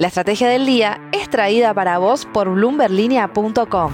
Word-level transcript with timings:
La 0.00 0.06
estrategia 0.06 0.48
del 0.48 0.64
día 0.64 1.00
es 1.10 1.28
traída 1.28 1.74
para 1.74 1.98
vos 1.98 2.24
por 2.24 2.48
bloomberlinia.com. 2.48 3.92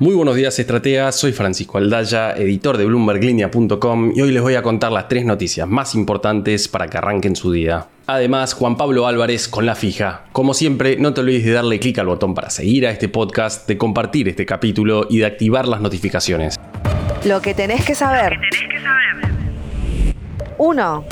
Muy 0.00 0.14
buenos 0.16 0.34
días, 0.34 0.58
estrategas. 0.58 1.14
Soy 1.14 1.30
Francisco 1.30 1.78
Aldaya, 1.78 2.32
editor 2.32 2.78
de 2.78 2.86
BloombergLinea.com 2.86 4.10
y 4.12 4.22
hoy 4.22 4.32
les 4.32 4.42
voy 4.42 4.56
a 4.56 4.62
contar 4.62 4.90
las 4.90 5.06
tres 5.06 5.24
noticias 5.24 5.68
más 5.68 5.94
importantes 5.94 6.66
para 6.66 6.88
que 6.88 6.98
arranquen 6.98 7.36
su 7.36 7.52
día. 7.52 7.86
Además, 8.08 8.54
Juan 8.54 8.76
Pablo 8.76 9.06
Álvarez 9.06 9.46
con 9.46 9.64
la 9.64 9.76
fija. 9.76 10.24
Como 10.32 10.52
siempre, 10.52 10.96
no 10.96 11.14
te 11.14 11.20
olvides 11.20 11.44
de 11.44 11.52
darle 11.52 11.78
clic 11.78 11.96
al 11.98 12.06
botón 12.06 12.34
para 12.34 12.50
seguir 12.50 12.88
a 12.88 12.90
este 12.90 13.08
podcast, 13.08 13.68
de 13.68 13.78
compartir 13.78 14.28
este 14.28 14.44
capítulo 14.44 15.06
y 15.08 15.18
de 15.18 15.26
activar 15.26 15.68
las 15.68 15.80
notificaciones. 15.80 16.56
Lo 17.24 17.40
que 17.40 17.54
tenés 17.54 17.84
que 17.84 17.94
saber. 17.94 18.36
1. 20.60 21.04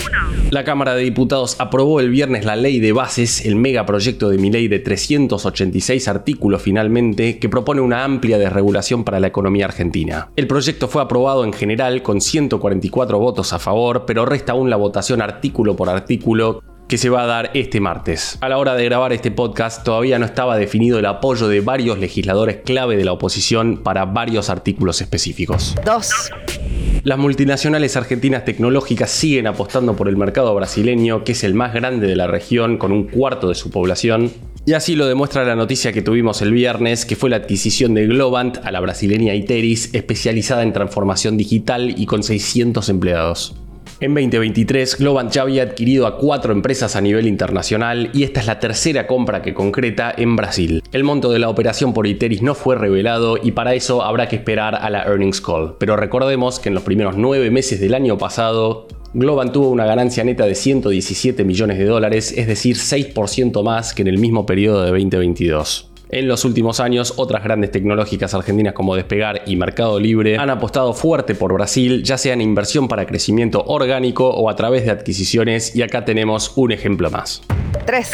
La 0.50 0.62
Cámara 0.62 0.94
de 0.94 1.04
Diputados 1.04 1.56
aprobó 1.58 2.00
el 2.00 2.10
viernes 2.10 2.44
la 2.44 2.54
ley 2.54 2.80
de 2.80 2.92
bases, 2.92 3.46
el 3.46 3.56
megaproyecto 3.56 4.28
de 4.28 4.36
mi 4.36 4.50
ley 4.50 4.68
de 4.68 4.78
386 4.78 6.06
artículos 6.06 6.60
finalmente, 6.60 7.38
que 7.38 7.48
propone 7.48 7.80
una 7.80 8.04
amplia 8.04 8.37
desregulación 8.37 9.04
para 9.04 9.20
la 9.20 9.28
economía 9.28 9.64
argentina. 9.64 10.28
El 10.37 10.46
proyecto 10.46 10.87
fue 10.87 11.00
aprobado 11.00 11.45
en 11.45 11.54
general 11.54 12.02
con 12.02 12.20
144 12.20 13.18
votos 13.18 13.54
a 13.54 13.59
favor, 13.59 14.04
pero 14.06 14.26
resta 14.26 14.52
aún 14.52 14.68
la 14.68 14.76
votación 14.76 15.23
artículo 15.23 15.76
por 15.76 15.88
artículo 15.88 16.62
que 16.87 16.98
se 16.98 17.09
va 17.09 17.23
a 17.23 17.26
dar 17.26 17.51
este 17.54 17.80
martes. 17.80 18.37
A 18.42 18.51
la 18.51 18.59
hora 18.59 18.74
de 18.74 18.84
grabar 18.84 19.15
este 19.15 19.30
podcast 19.30 19.82
todavía 19.82 20.18
no 20.18 20.26
estaba 20.26 20.59
definido 20.59 20.98
el 20.98 21.06
apoyo 21.06 21.48
de 21.48 21.62
varios 21.62 21.98
legisladores 21.98 22.59
clave 22.66 22.98
de 22.98 23.04
la 23.06 23.12
oposición 23.12 23.78
para 23.82 24.04
varios 24.04 24.51
artículos 24.51 25.01
específicos. 25.01 25.74
2. 25.87 26.10
Las 27.08 27.18
multinacionales 27.18 27.96
argentinas 27.96 28.44
tecnológicas 28.44 29.10
siguen 29.10 29.46
apostando 29.46 29.96
por 29.96 30.10
el 30.10 30.18
mercado 30.18 30.54
brasileño, 30.54 31.24
que 31.24 31.32
es 31.32 31.42
el 31.42 31.54
más 31.54 31.72
grande 31.72 32.06
de 32.06 32.14
la 32.14 32.26
región, 32.26 32.76
con 32.76 32.92
un 32.92 33.04
cuarto 33.04 33.48
de 33.48 33.54
su 33.54 33.70
población. 33.70 34.30
Y 34.66 34.74
así 34.74 34.95
lo 34.95 35.06
demuestra 35.06 35.42
la 35.46 35.56
noticia 35.56 35.90
que 35.95 36.02
tuvimos 36.02 36.42
el 36.42 36.52
viernes, 36.52 37.06
que 37.06 37.16
fue 37.16 37.30
la 37.30 37.37
adquisición 37.37 37.95
de 37.95 38.06
Globant 38.09 38.59
a 38.59 38.70
la 38.70 38.80
brasileña 38.80 39.34
Iteris, 39.34 39.88
especializada 39.95 40.62
en 40.62 40.74
transformación 40.74 41.38
digital 41.38 41.95
y 41.98 42.04
con 42.04 42.23
600 42.23 42.87
empleados. 42.90 43.56
En 44.01 44.15
2023, 44.15 44.96
Globant 44.99 45.32
ya 45.32 45.43
había 45.43 45.65
adquirido 45.65 46.07
a 46.07 46.18
cuatro 46.18 46.52
empresas 46.52 46.95
a 46.95 47.01
nivel 47.01 47.27
internacional 47.27 48.10
y 48.15 48.23
esta 48.23 48.38
es 48.38 48.46
la 48.46 48.60
tercera 48.60 49.09
compra 49.09 49.43
que 49.43 49.55
concreta 49.55 50.15
en 50.16 50.37
Brasil. 50.37 50.85
El 50.93 51.02
monto 51.02 51.32
de 51.32 51.40
la 51.40 51.49
operación 51.49 51.93
por 51.93 52.07
Iteris 52.07 52.40
no 52.40 52.55
fue 52.55 52.77
revelado 52.77 53.38
y 53.43 53.51
para 53.51 53.74
eso 53.74 54.05
habrá 54.05 54.29
que 54.29 54.37
esperar 54.37 54.77
a 54.77 54.88
la 54.88 55.02
earnings 55.02 55.40
call. 55.40 55.74
Pero 55.80 55.96
recordemos 55.96 56.60
que 56.60 56.68
en 56.68 56.77
los 56.77 56.85
primeros 56.85 57.16
nueve 57.16 57.51
meses 57.51 57.80
del 57.80 57.93
año 57.93 58.18
pasado, 58.18 58.87
Globant 59.15 59.52
tuvo 59.52 59.71
una 59.71 59.85
ganancia 59.85 60.23
neta 60.23 60.46
de 60.46 60.55
117 60.55 61.43
millones 61.43 61.79
de 61.79 61.87
dólares, 61.87 62.33
es 62.37 62.46
decir, 62.46 62.77
6% 62.77 63.65
más 63.65 63.95
que 63.95 64.03
en 64.03 64.09
el 64.09 64.19
mismo 64.19 64.47
periodo 64.47 64.83
de 64.84 64.91
2022. 64.91 65.88
En 66.10 66.26
los 66.26 66.47
últimos 66.47 66.81
años, 66.81 67.12
otras 67.16 67.44
grandes 67.44 67.70
tecnológicas 67.70 68.32
argentinas 68.32 68.72
como 68.72 68.97
Despegar 68.97 69.42
y 69.44 69.56
Mercado 69.56 70.00
Libre 70.00 70.38
han 70.38 70.48
apostado 70.48 70.94
fuerte 70.94 71.34
por 71.34 71.53
Brasil, 71.53 72.03
ya 72.03 72.16
sea 72.16 72.32
en 72.32 72.41
inversión 72.41 72.88
para 72.88 73.06
crecimiento 73.06 73.62
orgánico 73.66 74.26
o 74.31 74.48
a 74.48 74.56
través 74.56 74.87
de 74.87 74.91
adquisiciones, 74.91 75.76
y 75.76 75.82
acá 75.82 76.06
tenemos 76.06 76.53
un 76.56 76.72
ejemplo 76.72 77.10
más. 77.10 77.42
3. 77.84 78.10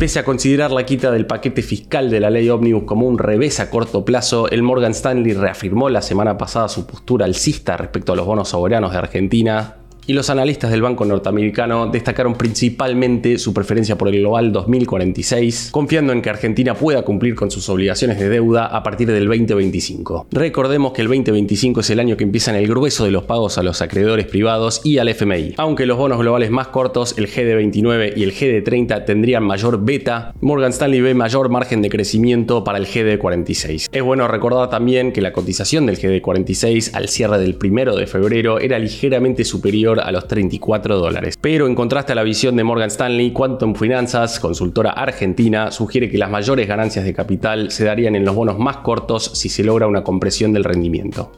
Pese 0.00 0.18
a 0.18 0.24
considerar 0.24 0.72
la 0.72 0.84
quita 0.84 1.12
del 1.12 1.26
paquete 1.26 1.62
fiscal 1.62 2.10
de 2.10 2.18
la 2.18 2.28
ley 2.28 2.50
Omnibus 2.50 2.82
como 2.84 3.06
un 3.06 3.18
revés 3.18 3.60
a 3.60 3.70
corto 3.70 4.04
plazo, 4.04 4.50
el 4.50 4.64
Morgan 4.64 4.90
Stanley 4.90 5.32
reafirmó 5.32 5.88
la 5.90 6.02
semana 6.02 6.36
pasada 6.36 6.68
su 6.68 6.88
postura 6.88 7.24
alcista 7.24 7.76
respecto 7.76 8.12
a 8.12 8.16
los 8.16 8.26
bonos 8.26 8.48
soberanos 8.48 8.90
de 8.90 8.98
Argentina, 8.98 9.76
y 10.06 10.12
los 10.12 10.30
analistas 10.30 10.70
del 10.70 10.82
Banco 10.82 11.04
Norteamericano 11.04 11.86
destacaron 11.86 12.34
principalmente 12.34 13.38
su 13.38 13.54
preferencia 13.54 13.96
por 13.96 14.08
el 14.08 14.18
Global 14.18 14.52
2046, 14.52 15.68
confiando 15.70 16.12
en 16.12 16.22
que 16.22 16.30
Argentina 16.30 16.74
pueda 16.74 17.02
cumplir 17.02 17.34
con 17.34 17.50
sus 17.50 17.68
obligaciones 17.68 18.18
de 18.18 18.28
deuda 18.28 18.66
a 18.66 18.82
partir 18.82 19.10
del 19.10 19.26
2025. 19.26 20.26
Recordemos 20.32 20.92
que 20.92 21.02
el 21.02 21.08
2025 21.08 21.80
es 21.80 21.90
el 21.90 22.00
año 22.00 22.16
que 22.16 22.24
empiezan 22.24 22.56
el 22.56 22.66
grueso 22.66 23.04
de 23.04 23.10
los 23.10 23.24
pagos 23.24 23.58
a 23.58 23.62
los 23.62 23.82
acreedores 23.82 24.26
privados 24.26 24.80
y 24.84 24.98
al 24.98 25.08
FMI. 25.08 25.54
Aunque 25.56 25.86
los 25.86 25.98
bonos 25.98 26.18
globales 26.18 26.50
más 26.50 26.68
cortos, 26.68 27.16
el 27.16 27.28
GD29 27.28 28.14
y 28.16 28.22
el 28.24 28.34
GD30 28.34 29.04
tendrían 29.04 29.44
mayor 29.44 29.84
beta, 29.84 30.34
Morgan 30.40 30.72
Stanley 30.72 31.00
ve 31.00 31.14
mayor 31.14 31.48
margen 31.48 31.82
de 31.82 31.90
crecimiento 31.90 32.64
para 32.64 32.78
el 32.78 32.86
GD46. 32.86 33.88
Es 33.92 34.02
bueno 34.02 34.26
recordar 34.28 34.70
también 34.70 35.12
que 35.12 35.20
la 35.20 35.32
cotización 35.32 35.86
del 35.86 35.98
GD46 35.98 36.94
al 36.94 37.08
cierre 37.08 37.38
del 37.38 37.56
1 37.62 37.96
de 37.96 38.06
febrero 38.06 38.58
era 38.58 38.78
ligeramente 38.78 39.44
superior 39.44 39.91
a 40.00 40.12
los 40.12 40.26
34 40.28 40.98
dólares. 40.98 41.38
Pero 41.40 41.66
en 41.66 41.74
contraste 41.74 42.12
a 42.12 42.14
la 42.14 42.22
visión 42.22 42.56
de 42.56 42.64
Morgan 42.64 42.88
Stanley, 42.88 43.32
Quantum 43.32 43.74
Finanzas, 43.74 44.40
consultora 44.40 44.90
argentina, 44.90 45.70
sugiere 45.70 46.10
que 46.10 46.18
las 46.18 46.30
mayores 46.30 46.66
ganancias 46.66 47.04
de 47.04 47.14
capital 47.14 47.70
se 47.70 47.84
darían 47.84 48.16
en 48.16 48.24
los 48.24 48.34
bonos 48.34 48.58
más 48.58 48.78
cortos 48.78 49.30
si 49.34 49.48
se 49.48 49.64
logra 49.64 49.86
una 49.86 50.02
compresión 50.04 50.52
del 50.52 50.64
rendimiento. 50.64 51.32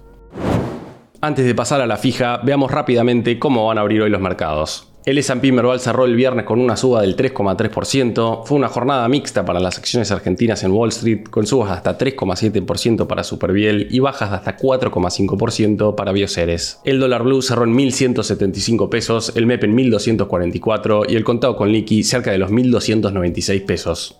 Antes 1.21 1.47
de 1.47 1.55
pasar 1.55 1.81
a 1.81 1.87
la 1.87 1.97
fija, 1.97 2.41
veamos 2.45 2.71
rápidamente 2.71 3.39
cómo 3.39 3.67
van 3.67 3.79
a 3.79 3.81
abrir 3.81 4.03
hoy 4.03 4.11
los 4.11 4.21
mercados. 4.21 4.94
El 5.05 5.19
S&P 5.19 5.53
Merval 5.53 5.81
cerró 5.81 6.07
el 6.07 6.17
viernes 6.17 6.47
con 6.47 6.59
una 6.59 6.79
suba 6.79 7.03
del 7.03 7.15
3,3%. 7.15 8.47
Fue 8.47 8.57
una 8.57 8.69
jornada 8.69 9.07
mixta 9.07 9.45
para 9.45 9.61
las 9.61 9.77
acciones 9.77 10.11
argentinas 10.11 10.63
en 10.65 10.73
Wall 10.73 10.89
Street, 10.89 11.25
con 11.29 11.47
subas 11.47 11.69
de 11.69 11.75
hasta 11.75 11.99
3,7% 11.99 13.07
para 13.07 13.23
Superbiel 13.23 13.89
y 13.91 13.99
bajas 13.99 14.31
de 14.31 14.37
hasta 14.37 14.57
4,5% 14.57 15.95
para 15.95 16.13
Bioceres. 16.13 16.81
El 16.85 17.01
dólar 17.01 17.23
blue 17.23 17.43
cerró 17.43 17.65
en 17.65 17.77
1.175 17.77 18.89
pesos, 18.89 19.33
el 19.37 19.45
MEP 19.45 19.65
en 19.65 19.77
1.244 19.77 21.05
y 21.11 21.17
el 21.17 21.25
contado 21.25 21.55
con 21.55 21.71
liqui 21.71 22.03
cerca 22.03 22.31
de 22.31 22.39
los 22.39 22.51
1.296 22.51 23.67
pesos. 23.67 24.19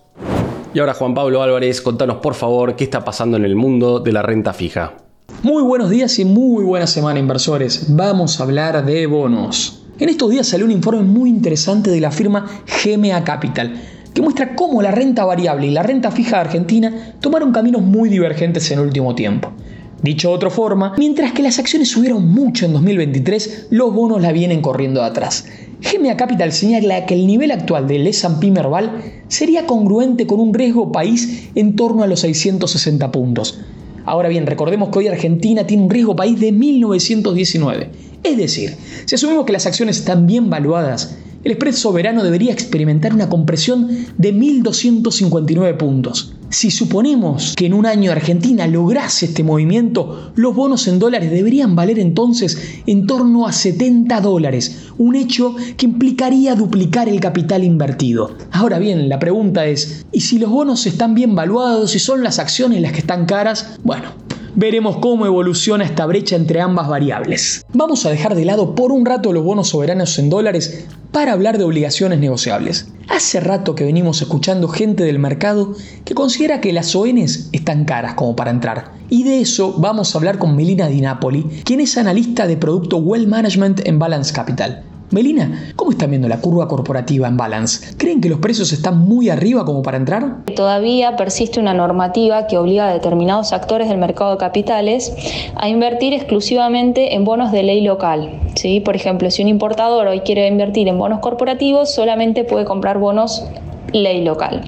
Y 0.75 0.79
ahora 0.79 0.93
Juan 0.93 1.15
Pablo 1.15 1.41
Álvarez, 1.41 1.81
contanos 1.81 2.17
por 2.17 2.35
favor 2.35 2.75
qué 2.75 2.83
está 2.83 3.03
pasando 3.03 3.37
en 3.37 3.45
el 3.45 3.55
mundo 3.55 4.01
de 4.01 4.11
la 4.11 4.21
renta 4.21 4.53
fija. 4.53 4.93
Muy 5.41 5.63
buenos 5.63 5.89
días 5.89 6.19
y 6.19 6.25
muy 6.25 6.63
buena 6.63 6.85
semana 6.85 7.19
inversores. 7.19 7.87
Vamos 7.95 8.39
a 8.39 8.43
hablar 8.43 8.85
de 8.85 9.07
bonos. 9.07 9.84
En 9.97 10.09
estos 10.09 10.29
días 10.29 10.45
salió 10.45 10.65
un 10.65 10.73
informe 10.73 11.03
muy 11.03 11.29
interesante 11.29 11.89
de 11.89 12.01
la 12.01 12.11
firma 12.11 12.45
GMA 12.83 13.23
Capital, 13.23 13.79
que 14.13 14.21
muestra 14.21 14.53
cómo 14.53 14.81
la 14.81 14.91
renta 14.91 15.23
variable 15.23 15.67
y 15.67 15.71
la 15.71 15.83
renta 15.83 16.11
fija 16.11 16.35
de 16.35 16.41
Argentina 16.41 17.13
tomaron 17.21 17.53
caminos 17.53 17.81
muy 17.81 18.09
divergentes 18.09 18.69
en 18.71 18.79
el 18.79 18.87
último 18.87 19.15
tiempo. 19.15 19.53
Dicho 20.01 20.27
de 20.27 20.35
otra 20.35 20.49
forma, 20.49 20.93
mientras 20.97 21.31
que 21.31 21.41
las 21.41 21.59
acciones 21.59 21.87
subieron 21.87 22.27
mucho 22.27 22.65
en 22.65 22.73
2023, 22.73 23.67
los 23.69 23.93
bonos 23.93 24.21
la 24.21 24.33
vienen 24.33 24.61
corriendo 24.61 24.99
de 24.99 25.07
atrás. 25.07 25.45
GMA 25.79 26.17
Capital 26.17 26.51
señala 26.51 27.05
que 27.05 27.13
el 27.13 27.25
nivel 27.25 27.51
actual 27.51 27.87
del 27.87 28.05
S&P 28.05 28.51
Merval 28.51 29.01
sería 29.29 29.65
congruente 29.65 30.27
con 30.27 30.41
un 30.41 30.53
riesgo 30.53 30.91
país 30.91 31.51
en 31.55 31.77
torno 31.77 32.03
a 32.03 32.07
los 32.07 32.19
660 32.19 33.13
puntos. 33.13 33.61
Ahora 34.03 34.27
bien, 34.27 34.45
recordemos 34.45 34.89
que 34.89 34.99
hoy 34.99 35.07
Argentina 35.07 35.65
tiene 35.65 35.83
un 35.83 35.89
riesgo 35.89 36.17
país 36.17 36.37
de 36.37 36.51
1919 36.51 37.89
es 38.25 38.37
decir, 38.37 38.75
si 39.05 39.15
asumimos 39.15 39.45
que 39.45 39.53
las 39.53 39.65
acciones 39.65 39.97
están 39.97 40.25
bien 40.25 40.49
valuadas, 40.49 41.15
el 41.43 41.53
spread 41.53 41.75
soberano 41.75 42.23
debería 42.23 42.51
experimentar 42.51 43.13
una 43.13 43.29
compresión 43.29 43.87
de 44.17 44.33
1.259 44.33 45.77
puntos. 45.77 46.33
Si 46.49 46.71
suponemos 46.71 47.53
que 47.55 47.67
en 47.67 47.75
un 47.75 47.85
año 47.85 48.11
Argentina 48.11 48.65
lograse 48.65 49.27
este 49.27 49.43
movimiento, 49.43 50.31
los 50.35 50.55
bonos 50.55 50.87
en 50.87 50.97
dólares 50.97 51.29
deberían 51.29 51.75
valer 51.75 51.99
entonces 51.99 52.57
en 52.87 53.05
torno 53.05 53.45
a 53.45 53.51
70 53.51 54.21
dólares, 54.21 54.85
un 54.97 55.15
hecho 55.15 55.55
que 55.77 55.85
implicaría 55.85 56.55
duplicar 56.55 57.09
el 57.09 57.19
capital 57.19 57.63
invertido. 57.63 58.35
Ahora 58.51 58.79
bien, 58.79 59.07
la 59.07 59.19
pregunta 59.19 59.67
es, 59.67 60.05
¿y 60.11 60.21
si 60.21 60.39
los 60.39 60.49
bonos 60.49 60.87
están 60.87 61.13
bien 61.13 61.35
valuados 61.35 61.95
y 61.95 61.99
son 61.99 62.23
las 62.23 62.39
acciones 62.39 62.81
las 62.81 62.93
que 62.93 62.99
están 62.99 63.25
caras? 63.25 63.77
Bueno, 63.83 64.13
veremos 64.55 64.97
cómo 64.97 65.25
evoluciona 65.25 65.83
esta 65.83 66.05
brecha 66.05 66.35
entre 66.35 66.61
ambas 66.61 66.87
variables. 66.87 67.65
Vamos 67.73 68.05
a 68.05 68.09
dejar 68.09 68.35
de 68.35 68.45
lado 68.45 68.75
por 68.75 68.91
un 68.91 69.05
rato 69.05 69.33
los 69.33 69.43
bonos 69.43 69.69
soberanos 69.69 70.17
en 70.17 70.29
dólares 70.29 70.87
para 71.11 71.33
hablar 71.33 71.57
de 71.57 71.63
obligaciones 71.63 72.19
negociables. 72.19 72.87
Hace 73.07 73.39
rato 73.39 73.75
que 73.75 73.83
venimos 73.83 74.21
escuchando 74.21 74.67
gente 74.67 75.03
del 75.03 75.19
mercado 75.19 75.73
que 76.03 76.15
considera 76.15 76.61
que 76.61 76.73
las 76.73 76.95
ONs 76.95 77.49
están 77.51 77.85
caras 77.85 78.15
como 78.15 78.35
para 78.35 78.51
entrar. 78.51 78.93
Y 79.09 79.23
de 79.23 79.41
eso 79.41 79.75
vamos 79.77 80.13
a 80.13 80.17
hablar 80.17 80.39
con 80.39 80.55
Melina 80.55 80.87
Di 80.87 81.01
Napoli, 81.01 81.43
quien 81.63 81.79
es 81.79 81.97
analista 81.97 82.47
de 82.47 82.57
producto 82.57 82.97
Well 82.97 83.27
Management 83.27 83.81
en 83.85 83.99
Balance 83.99 84.33
Capital. 84.33 84.83
Melina, 85.11 85.71
¿cómo 85.75 85.91
están 85.91 86.09
viendo 86.09 86.27
la 86.27 86.41
curva 86.41 86.67
corporativa 86.67 87.27
en 87.27 87.37
balance? 87.37 87.95
¿Creen 87.97 88.21
que 88.21 88.29
los 88.29 88.39
precios 88.39 88.73
están 88.73 88.97
muy 88.97 89.29
arriba 89.29 89.63
como 89.63 89.83
para 89.83 89.97
entrar? 89.97 90.37
Todavía 90.55 91.15
persiste 91.15 91.59
una 91.59 91.75
normativa 91.75 92.47
que 92.47 92.57
obliga 92.57 92.87
a 92.87 92.93
determinados 92.93 93.53
actores 93.53 93.87
del 93.87 93.99
mercado 93.99 94.31
de 94.31 94.37
capitales 94.37 95.13
a 95.55 95.69
invertir 95.69 96.13
exclusivamente 96.13 97.13
en 97.13 97.23
bonos 97.23 97.51
de 97.51 97.61
ley 97.61 97.81
local. 97.81 98.31
¿sí? 98.55 98.79
Por 98.79 98.95
ejemplo, 98.95 99.29
si 99.29 99.43
un 99.43 99.47
importador 99.47 100.07
hoy 100.07 100.21
quiere 100.21 100.47
invertir 100.47 100.87
en 100.87 100.97
bonos 100.97 101.19
corporativos, 101.19 101.93
solamente 101.93 102.43
puede 102.43 102.65
comprar 102.65 102.97
bonos 102.97 103.45
ley 103.93 104.23
local. 104.23 104.63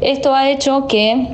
Esto 0.00 0.34
ha 0.34 0.50
hecho 0.50 0.88
que 0.88 1.28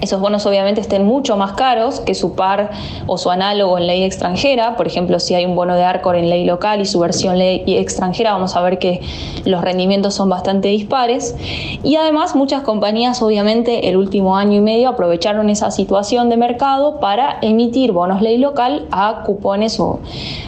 esos 0.00 0.20
bonos 0.20 0.46
obviamente 0.46 0.80
estén 0.80 1.04
mucho 1.04 1.36
más 1.36 1.52
caros 1.52 2.00
que 2.00 2.14
su 2.14 2.34
par 2.34 2.70
o 3.06 3.18
su 3.18 3.30
análogo 3.30 3.76
en 3.76 3.86
ley 3.86 4.02
extranjera. 4.02 4.76
Por 4.76 4.86
ejemplo, 4.86 5.20
si 5.20 5.34
hay 5.34 5.44
un 5.44 5.54
bono 5.54 5.74
de 5.74 5.84
Arcor 5.84 6.16
en 6.16 6.30
ley 6.30 6.44
local 6.44 6.80
y 6.80 6.86
su 6.86 6.98
versión 7.00 7.38
ley 7.38 7.62
extranjera, 7.66 8.32
vamos 8.32 8.56
a 8.56 8.62
ver 8.62 8.78
que 8.78 9.00
los 9.44 9.60
rendimientos 9.62 10.14
son 10.14 10.30
bastante 10.30 10.68
dispares. 10.68 11.36
Y 11.82 11.96
además 11.96 12.34
muchas 12.34 12.62
compañías 12.62 13.20
obviamente 13.22 13.88
el 13.88 13.96
último 13.96 14.36
año 14.36 14.58
y 14.58 14.60
medio 14.60 14.88
aprovecharon 14.88 15.50
esa 15.50 15.70
situación 15.70 16.30
de 16.30 16.36
mercado 16.36 16.98
para 17.00 17.38
emitir 17.42 17.92
bonos 17.92 18.22
ley 18.22 18.38
local 18.38 18.86
a 18.90 19.22
cupones 19.26 19.78
o, 19.80 20.00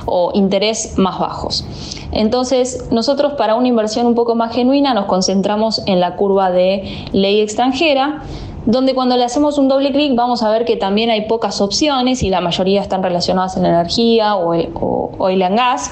o 0.06 0.30
interés 0.34 0.96
más 0.96 1.18
bajos. 1.18 1.66
Entonces, 2.10 2.88
nosotros 2.90 3.34
para 3.34 3.54
una 3.54 3.68
inversión 3.68 4.06
un 4.06 4.14
poco 4.14 4.34
más 4.34 4.54
genuina 4.54 4.94
nos 4.94 5.06
concentramos 5.06 5.82
en 5.86 6.00
la 6.00 6.16
curva 6.16 6.50
de 6.50 7.06
ley 7.12 7.40
extranjera 7.40 8.22
donde 8.66 8.94
cuando 8.94 9.16
le 9.16 9.24
hacemos 9.24 9.58
un 9.58 9.68
doble 9.68 9.92
clic 9.92 10.14
vamos 10.14 10.42
a 10.42 10.50
ver 10.50 10.64
que 10.64 10.76
también 10.76 11.10
hay 11.10 11.26
pocas 11.26 11.60
opciones 11.60 12.22
y 12.22 12.30
la 12.30 12.40
mayoría 12.40 12.80
están 12.80 13.02
relacionadas 13.02 13.56
en 13.56 13.66
energía 13.66 14.36
o, 14.36 14.54
o 14.54 15.14
oil 15.18 15.42
and 15.42 15.56
gas. 15.56 15.90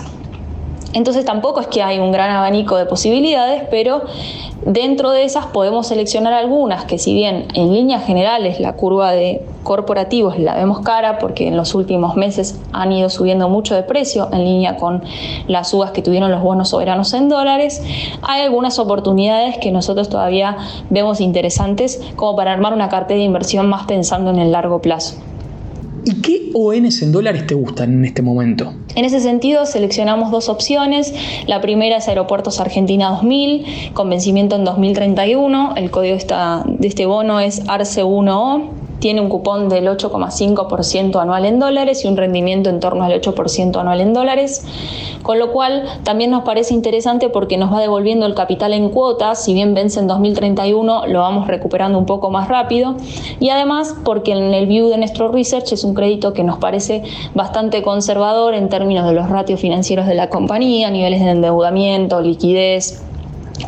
Entonces 0.92 1.24
tampoco 1.24 1.60
es 1.60 1.68
que 1.68 1.82
hay 1.82 2.00
un 2.00 2.10
gran 2.10 2.30
abanico 2.30 2.76
de 2.76 2.84
posibilidades, 2.84 3.62
pero 3.70 4.02
dentro 4.64 5.10
de 5.10 5.24
esas 5.24 5.46
podemos 5.46 5.86
seleccionar 5.86 6.32
algunas 6.32 6.84
que 6.84 6.98
si 6.98 7.14
bien 7.14 7.46
en 7.54 7.72
líneas 7.72 8.04
generales 8.04 8.60
la 8.60 8.74
curva 8.74 9.12
de 9.12 9.42
corporativos 9.62 10.38
la 10.38 10.54
vemos 10.54 10.80
cara 10.80 11.18
porque 11.18 11.48
en 11.48 11.56
los 11.56 11.74
últimos 11.74 12.16
meses 12.16 12.58
han 12.72 12.92
ido 12.92 13.08
subiendo 13.08 13.48
mucho 13.48 13.74
de 13.74 13.82
precio 13.82 14.28
en 14.32 14.44
línea 14.44 14.76
con 14.76 15.02
las 15.46 15.70
subas 15.70 15.92
que 15.92 16.02
tuvieron 16.02 16.30
los 16.30 16.42
bonos 16.42 16.70
soberanos 16.70 17.12
en 17.14 17.28
dólares, 17.28 17.82
hay 18.22 18.42
algunas 18.42 18.78
oportunidades 18.78 19.58
que 19.58 19.70
nosotros 19.70 20.08
todavía 20.08 20.56
vemos 20.90 21.20
interesantes 21.20 22.00
como 22.16 22.36
para 22.36 22.52
armar 22.52 22.72
una 22.72 22.88
cartera 22.88 23.18
de 23.18 23.24
inversión 23.24 23.68
más 23.68 23.86
pensando 23.86 24.30
en 24.30 24.38
el 24.38 24.52
largo 24.52 24.80
plazo. 24.80 25.14
¿Y 26.04 26.22
qué 26.22 26.50
ONs 26.54 27.02
en 27.02 27.12
dólares 27.12 27.46
te 27.46 27.54
gustan 27.54 27.92
en 27.92 28.04
este 28.04 28.22
momento? 28.22 28.72
En 28.94 29.04
ese 29.04 29.20
sentido, 29.20 29.66
seleccionamos 29.66 30.30
dos 30.30 30.48
opciones. 30.48 31.12
La 31.46 31.60
primera 31.60 31.98
es 31.98 32.08
Aeropuertos 32.08 32.60
Argentina 32.60 33.10
2000, 33.10 33.92
con 33.92 34.08
vencimiento 34.08 34.56
en 34.56 34.64
2031. 34.64 35.74
El 35.76 35.90
código 35.90 36.16
de 36.16 36.88
este 36.88 37.06
bono 37.06 37.40
es 37.40 37.64
ARCE1O 37.66 38.79
tiene 39.00 39.20
un 39.20 39.28
cupón 39.28 39.68
del 39.68 39.88
8,5% 39.88 41.20
anual 41.20 41.46
en 41.46 41.58
dólares 41.58 42.04
y 42.04 42.08
un 42.08 42.16
rendimiento 42.16 42.70
en 42.70 42.80
torno 42.80 43.04
al 43.04 43.20
8% 43.20 43.76
anual 43.80 44.00
en 44.00 44.12
dólares, 44.12 44.64
con 45.22 45.38
lo 45.38 45.52
cual 45.52 45.84
también 46.04 46.30
nos 46.30 46.44
parece 46.44 46.74
interesante 46.74 47.28
porque 47.28 47.56
nos 47.56 47.72
va 47.72 47.80
devolviendo 47.80 48.26
el 48.26 48.34
capital 48.34 48.72
en 48.72 48.90
cuotas, 48.90 49.42
si 49.42 49.54
bien 49.54 49.74
vence 49.74 49.98
en 50.00 50.06
2031 50.06 51.06
lo 51.06 51.20
vamos 51.20 51.48
recuperando 51.48 51.98
un 51.98 52.06
poco 52.06 52.30
más 52.30 52.48
rápido 52.48 52.96
y 53.40 53.48
además 53.48 53.94
porque 54.04 54.32
en 54.32 54.54
el 54.54 54.66
view 54.66 54.88
de 54.88 54.98
nuestro 54.98 55.32
research 55.32 55.72
es 55.72 55.82
un 55.84 55.94
crédito 55.94 56.32
que 56.32 56.44
nos 56.44 56.58
parece 56.58 57.02
bastante 57.34 57.82
conservador 57.82 58.54
en 58.54 58.68
términos 58.68 59.06
de 59.06 59.12
los 59.12 59.28
ratios 59.28 59.60
financieros 59.60 60.06
de 60.06 60.14
la 60.14 60.28
compañía, 60.28 60.90
niveles 60.90 61.20
de 61.20 61.30
endeudamiento, 61.30 62.20
liquidez, 62.20 63.02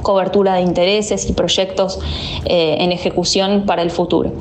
cobertura 0.02 0.54
de 0.54 0.62
intereses 0.62 1.28
y 1.28 1.32
proyectos 1.32 1.98
eh, 2.44 2.76
en 2.80 2.92
ejecución 2.92 3.64
para 3.66 3.82
el 3.82 3.90
futuro. 3.90 4.32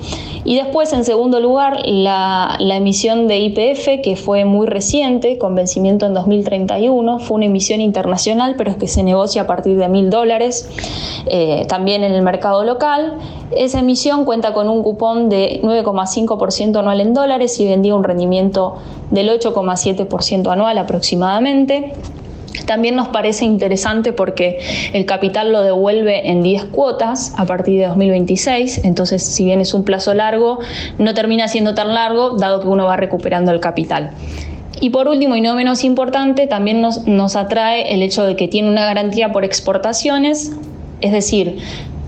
Y 0.43 0.55
después, 0.55 0.91
en 0.93 1.05
segundo 1.05 1.39
lugar, 1.39 1.81
la, 1.85 2.57
emisión 2.59 3.27
de 3.27 3.39
IPF, 3.39 4.01
que 4.01 4.15
fue 4.15 4.43
muy 4.43 4.65
reciente, 4.65 5.37
con 5.37 5.53
vencimiento 5.53 6.07
en 6.07 6.15
2031, 6.15 7.19
fue 7.19 7.35
una 7.35 7.45
emisión 7.45 7.79
internacional, 7.79 8.55
pero 8.57 8.71
es 8.71 8.77
que 8.77 8.87
se 8.87 9.03
negocia 9.03 9.43
a 9.43 9.47
partir 9.47 9.77
de 9.77 9.87
mil 9.87 10.09
dólares, 10.09 10.67
eh, 11.27 11.65
también 11.67 12.03
en 12.03 12.13
el 12.13 12.23
mercado 12.23 12.63
local. 12.63 13.17
Esa 13.51 13.79
emisión 13.79 14.25
cuenta 14.25 14.53
con 14.53 14.67
un 14.67 14.81
cupón 14.81 15.29
de 15.29 15.59
9,5% 15.61 16.79
anual 16.79 17.01
en 17.01 17.13
dólares 17.13 17.59
y 17.59 17.65
vendía 17.67 17.93
un 17.93 18.03
rendimiento 18.03 18.77
del 19.11 19.29
8,7% 19.29 20.51
anual 20.51 20.77
aproximadamente. 20.79 21.93
También 22.65 22.95
nos 22.95 23.07
parece 23.09 23.45
interesante 23.45 24.13
porque 24.13 24.59
el 24.93 25.05
capital 25.05 25.51
lo 25.51 25.61
devuelve 25.61 26.29
en 26.29 26.43
10 26.43 26.65
cuotas 26.65 27.33
a 27.37 27.45
partir 27.45 27.79
de 27.79 27.87
2026, 27.87 28.81
entonces 28.83 29.23
si 29.23 29.45
bien 29.45 29.61
es 29.61 29.73
un 29.73 29.83
plazo 29.83 30.13
largo, 30.13 30.59
no 30.97 31.13
termina 31.13 31.47
siendo 31.47 31.73
tan 31.73 31.93
largo 31.93 32.37
dado 32.37 32.61
que 32.61 32.67
uno 32.67 32.85
va 32.85 32.97
recuperando 32.97 33.51
el 33.51 33.59
capital. 33.59 34.11
Y 34.79 34.89
por 34.89 35.07
último, 35.07 35.35
y 35.35 35.41
no 35.41 35.53
menos 35.53 35.83
importante, 35.83 36.47
también 36.47 36.81
nos, 36.81 37.05
nos 37.07 37.35
atrae 37.35 37.93
el 37.93 38.01
hecho 38.01 38.25
de 38.25 38.35
que 38.35 38.47
tiene 38.47 38.69
una 38.69 38.85
garantía 38.85 39.31
por 39.31 39.45
exportaciones, 39.45 40.51
es 41.01 41.11
decir, 41.11 41.59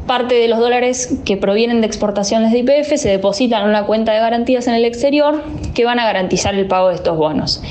parte 0.07 0.35
de 0.35 0.47
los 0.47 0.59
dólares 0.59 1.19
que 1.23 1.37
provienen 1.37 1.81
de 1.81 1.87
exportaciones 1.87 2.51
de 2.51 2.59
IPF 2.59 2.97
se 2.97 3.09
depositan 3.09 3.63
en 3.63 3.69
una 3.69 3.85
cuenta 3.85 4.11
de 4.13 4.19
garantías 4.19 4.67
en 4.67 4.73
el 4.73 4.85
exterior 4.85 5.43
que 5.73 5.85
van 5.85 5.99
a 5.99 6.05
garantizar 6.05 6.55
el 6.55 6.67
pago 6.67 6.89
de 6.89 6.95
estos 6.95 7.17
bonos. 7.17 7.61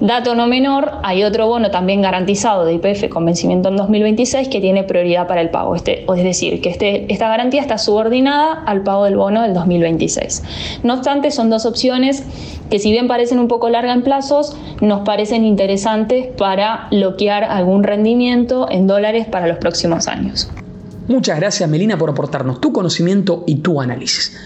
Dato 0.00 0.36
no 0.36 0.46
menor, 0.46 0.92
hay 1.02 1.24
otro 1.24 1.48
bono 1.48 1.72
también 1.72 2.02
garantizado 2.02 2.64
de 2.64 2.74
IPF 2.74 3.08
con 3.08 3.24
vencimiento 3.24 3.68
en 3.68 3.76
2026 3.76 4.46
que 4.48 4.60
tiene 4.60 4.84
prioridad 4.84 5.26
para 5.26 5.40
el 5.40 5.50
pago. 5.50 5.74
Este, 5.74 6.04
es 6.04 6.22
decir, 6.22 6.60
que 6.60 6.68
este, 6.68 7.12
esta 7.12 7.28
garantía 7.28 7.60
está 7.60 7.78
subordinada 7.78 8.62
al 8.64 8.82
pago 8.82 9.04
del 9.04 9.16
bono 9.16 9.42
del 9.42 9.54
2026. 9.54 10.44
No 10.84 10.94
obstante, 10.94 11.32
son 11.32 11.50
dos 11.50 11.66
opciones 11.66 12.22
que 12.70 12.78
si 12.78 12.92
bien 12.92 13.08
parecen 13.08 13.40
un 13.40 13.48
poco 13.48 13.70
largas 13.70 13.96
en 13.96 14.02
plazos, 14.02 14.56
nos 14.80 15.00
parecen 15.00 15.44
interesantes 15.44 16.28
para 16.36 16.86
bloquear 16.92 17.42
algún 17.42 17.82
rendimiento 17.82 18.68
en 18.70 18.86
dólares 18.86 19.26
para 19.26 19.48
los 19.48 19.58
próximos 19.58 20.06
años. 20.06 20.48
Muchas 21.08 21.40
gracias 21.40 21.68
Melina 21.68 21.98
por 21.98 22.10
aportarnos 22.10 22.60
tu 22.60 22.72
conocimiento 22.72 23.42
y 23.46 23.56
tu 23.56 23.80
análisis. 23.80 24.36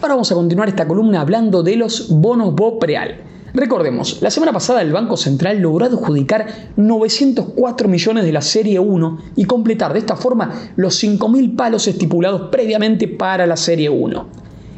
Ahora 0.00 0.14
vamos 0.14 0.30
a 0.30 0.34
continuar 0.34 0.68
esta 0.68 0.86
columna 0.86 1.20
hablando 1.20 1.62
de 1.62 1.76
los 1.76 2.08
bonos 2.08 2.54
BOPREAL. 2.54 3.31
Recordemos, 3.54 4.22
la 4.22 4.30
semana 4.30 4.50
pasada 4.50 4.80
el 4.80 4.92
Banco 4.92 5.18
Central 5.18 5.60
logró 5.60 5.84
adjudicar 5.84 6.46
904 6.76 7.86
millones 7.86 8.24
de 8.24 8.32
la 8.32 8.40
Serie 8.40 8.78
1 8.78 9.18
y 9.36 9.44
completar 9.44 9.92
de 9.92 9.98
esta 9.98 10.16
forma 10.16 10.72
los 10.76 11.02
5.000 11.04 11.54
palos 11.54 11.86
estipulados 11.86 12.48
previamente 12.50 13.08
para 13.08 13.46
la 13.46 13.58
Serie 13.58 13.90
1. 13.90 14.26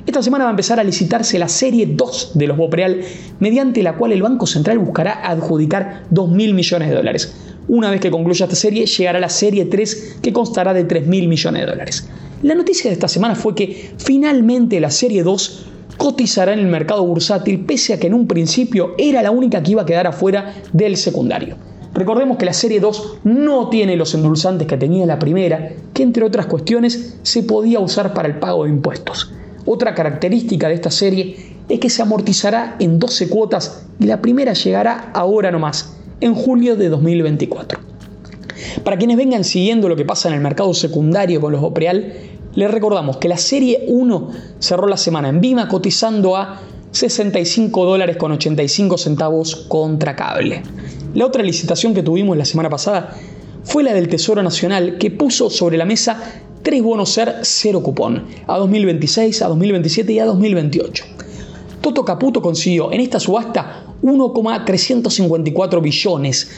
Esta 0.07 0.23
semana 0.23 0.45
va 0.45 0.51
a 0.51 0.53
empezar 0.53 0.81
a 0.81 0.85
licitarse 0.85 1.39
la 1.39 1.49
Serie 1.49 1.87
2 1.87 2.33
de 2.35 2.47
los 2.49 2.57
Bopreal, 2.57 3.01
mediante 3.39 3.81
la 3.83 3.97
cual 3.97 4.11
el 4.11 4.23
Banco 4.23 4.45
Central 4.47 4.81
buscará 4.81 5.25
adjudicar 5.25 6.03
2.000 6.13 6.53
millones 6.53 6.89
de 6.89 6.97
dólares. 6.97 7.33
Una 7.69 7.91
vez 7.91 8.01
que 8.01 8.11
concluya 8.11 8.45
esta 8.45 8.57
serie, 8.57 8.87
llegará 8.87 9.21
la 9.21 9.29
Serie 9.29 9.67
3 9.67 10.19
que 10.21 10.33
constará 10.33 10.75
de 10.75 10.87
3.000 10.87 11.29
millones 11.29 11.63
de 11.63 11.67
dólares. 11.67 12.09
La 12.43 12.57
noticia 12.57 12.91
de 12.91 12.95
esta 12.95 13.09
semana 13.09 13.37
fue 13.37 13.55
que 13.55 13.93
finalmente 13.99 14.81
la 14.81 14.91
Serie 14.91 15.23
2 15.23 15.67
cotizará 15.97 16.53
en 16.53 16.59
el 16.59 16.67
mercado 16.67 17.05
bursátil 17.05 17.65
pese 17.65 17.95
a 17.95 18.01
que 18.01 18.07
en 18.07 18.15
un 18.15 18.27
principio 18.27 18.95
era 18.99 19.23
la 19.23 19.31
única 19.31 19.63
que 19.63 19.73
iba 19.73 19.83
a 19.83 19.87
quedar 19.87 20.07
afuera 20.07 20.55
del 20.73 20.97
secundario. 20.97 21.57
Recordemos 21.95 22.39
que 22.39 22.45
la 22.45 22.53
serie 22.53 22.81
2 22.81 23.19
no 23.23 23.69
tiene 23.69 23.97
los 23.97 24.15
endulzantes 24.15 24.67
que 24.67 24.77
tenía 24.77 25.07
la 25.07 25.21
primera, 25.21 25.71
que 25.93 26.03
entre 26.03 26.25
otras 26.25 26.47
cuestiones 26.47 27.19
se 27.23 27.45
podía 27.45 27.79
usar 27.79 28.13
para 28.13 28.27
el 28.27 28.41
pago 28.41 28.65
de 28.65 28.71
impuestos. 28.71 29.33
Otra 29.65 29.95
característica 29.95 30.69
de 30.69 30.75
esta 30.75 30.91
serie 30.91 31.55
es 31.69 31.79
que 31.79 31.89
se 31.89 32.03
amortizará 32.03 32.77
en 32.81 32.99
12 32.99 33.29
cuotas 33.29 33.87
y 34.01 34.07
la 34.07 34.21
primera 34.21 34.53
llegará 34.55 35.11
ahora 35.15 35.53
nomás, 35.53 35.97
en 36.21 36.35
julio 36.35 36.77
de 36.77 36.89
2024. 36.89 37.79
Para 38.83 38.99
quienes 38.99 39.17
vengan 39.17 39.45
siguiendo 39.45 39.89
lo 39.89 39.97
que 39.97 40.05
pasa 40.05 40.29
en 40.29 40.35
el 40.35 40.41
mercado 40.41 40.75
secundario 40.75 41.41
con 41.41 41.53
los 41.53 41.63
Opreal, 41.63 42.13
les 42.55 42.71
recordamos 42.71 43.17
que 43.17 43.29
la 43.29 43.37
serie 43.37 43.85
1 43.89 44.31
cerró 44.59 44.87
la 44.87 44.97
semana 44.97 45.29
en 45.29 45.41
Vima 45.41 45.69
cotizando 45.69 46.37
a 46.37 46.61
65 46.93 47.85
dólares 47.85 48.17
con 48.17 48.33
85 48.33 48.99
centavos 48.99 49.57
contra 49.69 50.15
cable. 50.15 50.63
La 51.15 51.27
otra 51.27 51.43
licitación 51.43 51.95
que 51.95 52.03
tuvimos 52.03 52.37
la 52.37 52.45
semana 52.45 52.71
pasada 52.71 53.17
fue 53.65 53.83
la 53.83 53.93
del 53.93 54.09
Tesoro 54.09 54.43
Nacional 54.43 54.99
que 54.99 55.11
puso 55.11 55.51
sobre 55.51 55.77
la 55.77 55.85
mesa 55.85 56.23
tres 56.63 56.83
bonos 56.83 57.11
ser 57.11 57.41
cero 57.43 57.83
cupón 57.83 58.25
a 58.47 58.59
2026, 58.59 59.43
a 59.43 59.49
2027 59.49 60.13
y 60.13 60.19
a 60.19 60.25
2028. 60.27 61.05
Toto 61.81 62.05
Caputo 62.05 62.41
consiguió 62.41 62.93
en 62.93 63.01
esta 63.01 63.21
subasta 63.21 63.85
1,354 64.03 65.81
billones, 65.81 66.51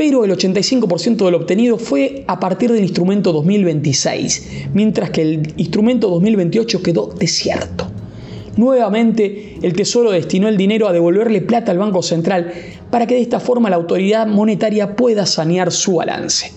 pero 0.00 0.24
el 0.24 0.30
85% 0.30 1.26
de 1.26 1.30
lo 1.30 1.36
obtenido 1.36 1.76
fue 1.76 2.24
a 2.26 2.40
partir 2.40 2.72
del 2.72 2.80
instrumento 2.80 3.34
2026, 3.34 4.68
mientras 4.72 5.10
que 5.10 5.20
el 5.20 5.52
instrumento 5.58 6.08
2028 6.08 6.82
quedó 6.82 7.08
desierto. 7.18 7.86
Nuevamente, 8.56 9.58
el 9.60 9.74
Tesoro 9.74 10.10
destinó 10.10 10.48
el 10.48 10.56
dinero 10.56 10.88
a 10.88 10.94
devolverle 10.94 11.42
plata 11.42 11.70
al 11.70 11.76
Banco 11.76 12.02
Central 12.02 12.50
para 12.90 13.06
que 13.06 13.16
de 13.16 13.20
esta 13.20 13.40
forma 13.40 13.68
la 13.68 13.76
autoridad 13.76 14.26
monetaria 14.26 14.96
pueda 14.96 15.26
sanear 15.26 15.70
su 15.70 15.96
balance. 15.96 16.50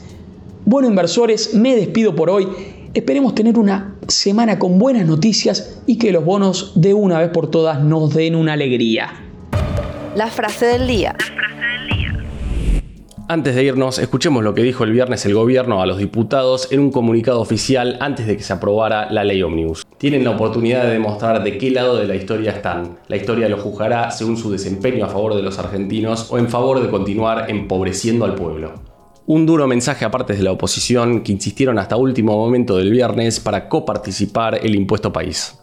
Bueno, 0.64 0.88
inversores, 0.88 1.54
me 1.54 1.76
despido 1.76 2.16
por 2.16 2.30
hoy. 2.30 2.48
Esperemos 2.94 3.36
tener 3.36 3.60
una 3.60 3.98
semana 4.08 4.58
con 4.58 4.80
buenas 4.80 5.06
noticias 5.06 5.82
y 5.86 5.98
que 5.98 6.14
los 6.14 6.24
bonos 6.24 6.72
de 6.76 6.94
una 6.94 7.20
vez 7.20 7.32
por 7.32 7.52
todas 7.52 7.84
nos 7.84 8.14
den 8.14 8.36
una 8.36 8.54
alegría. 8.54 9.10
La 10.16 10.28
frase 10.28 10.66
del 10.66 10.88
día. 10.88 11.18
Antes 13.30 13.56
de 13.56 13.64
irnos, 13.64 14.00
escuchemos 14.00 14.44
lo 14.44 14.54
que 14.54 14.64
dijo 14.64 14.84
el 14.84 14.92
viernes 14.92 15.26
el 15.26 15.34
gobierno 15.34 15.82
a 15.82 15.86
los 15.86 15.98
diputados 15.98 16.70
en 16.74 16.82
un 16.82 16.92
comunicado 16.92 17.40
oficial 17.40 17.98
antes 18.02 18.28
de 18.28 18.36
que 18.36 18.44
se 18.44 18.52
aprobara 18.52 19.10
la 19.12 19.24
ley 19.24 19.42
Omnibus. 19.42 19.86
Tienen 19.98 20.26
la 20.26 20.32
oportunidad 20.32 20.84
de 20.84 20.92
demostrar 20.92 21.42
de 21.42 21.58
qué 21.58 21.72
lado 21.72 21.96
de 21.96 22.06
la 22.06 22.16
historia 22.16 22.52
están. 22.52 22.98
La 23.08 23.16
historia 23.16 23.48
los 23.48 23.62
juzgará 23.62 24.12
según 24.12 24.36
su 24.36 24.52
desempeño 24.52 25.06
a 25.06 25.10
favor 25.10 25.36
de 25.36 25.42
los 25.42 25.58
argentinos 25.58 26.30
o 26.32 26.38
en 26.38 26.50
favor 26.50 26.82
de 26.82 26.90
continuar 26.90 27.50
empobreciendo 27.50 28.26
al 28.26 28.36
pueblo. 28.36 28.74
Un 29.26 29.46
duro 29.46 29.68
mensaje 29.68 30.04
a 30.04 30.12
partes 30.12 30.38
de 30.38 30.44
la 30.44 30.52
oposición 30.52 31.22
que 31.22 31.32
insistieron 31.32 31.80
hasta 31.80 31.96
último 31.96 32.36
momento 32.36 32.76
del 32.76 32.92
viernes 32.92 33.40
para 33.40 33.70
coparticipar 33.70 34.60
el 34.62 34.76
impuesto 34.76 35.14
país. 35.14 35.63